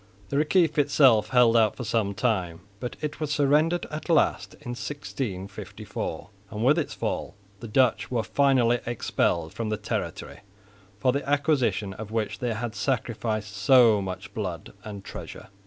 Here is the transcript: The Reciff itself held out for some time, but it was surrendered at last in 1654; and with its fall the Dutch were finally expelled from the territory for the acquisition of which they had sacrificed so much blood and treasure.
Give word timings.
The 0.29 0.37
Reciff 0.37 0.79
itself 0.79 1.29
held 1.29 1.55
out 1.55 1.75
for 1.75 1.83
some 1.83 2.15
time, 2.15 2.61
but 2.79 2.95
it 3.01 3.19
was 3.19 3.29
surrendered 3.31 3.85
at 3.91 4.09
last 4.09 4.55
in 4.55 4.71
1654; 4.71 6.29
and 6.49 6.65
with 6.65 6.79
its 6.79 6.95
fall 6.95 7.35
the 7.59 7.67
Dutch 7.67 8.09
were 8.09 8.23
finally 8.23 8.79
expelled 8.87 9.53
from 9.53 9.69
the 9.69 9.77
territory 9.77 10.39
for 10.97 11.11
the 11.11 11.29
acquisition 11.29 11.93
of 11.93 12.09
which 12.09 12.39
they 12.39 12.55
had 12.55 12.73
sacrificed 12.73 13.55
so 13.55 14.01
much 14.01 14.33
blood 14.33 14.73
and 14.83 15.05
treasure. 15.05 15.49